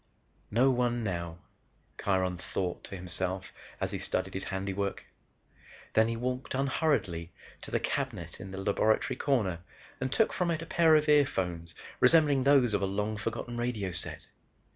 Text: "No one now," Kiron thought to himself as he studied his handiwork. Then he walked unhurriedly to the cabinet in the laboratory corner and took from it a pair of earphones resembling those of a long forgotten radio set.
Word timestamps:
"No 0.49 0.71
one 0.71 1.03
now," 1.03 1.37
Kiron 1.99 2.35
thought 2.39 2.83
to 2.85 2.95
himself 2.95 3.53
as 3.79 3.91
he 3.91 3.99
studied 3.99 4.33
his 4.33 4.45
handiwork. 4.45 5.05
Then 5.93 6.07
he 6.07 6.17
walked 6.17 6.55
unhurriedly 6.55 7.31
to 7.61 7.69
the 7.69 7.79
cabinet 7.79 8.39
in 8.41 8.49
the 8.49 8.57
laboratory 8.57 9.15
corner 9.17 9.59
and 9.99 10.11
took 10.11 10.33
from 10.33 10.49
it 10.49 10.63
a 10.63 10.65
pair 10.65 10.95
of 10.95 11.07
earphones 11.07 11.75
resembling 11.99 12.41
those 12.41 12.73
of 12.73 12.81
a 12.81 12.87
long 12.87 13.15
forgotten 13.15 13.57
radio 13.57 13.91
set. 13.91 14.27